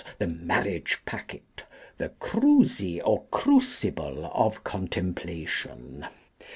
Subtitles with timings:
[0.17, 1.63] The Marriage packet.
[1.99, 6.07] The Cruizy or Crucible of Contemplation.